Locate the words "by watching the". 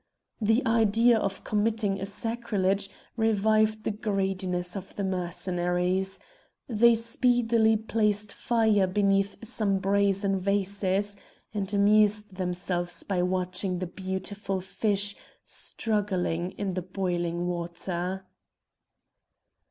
13.03-13.85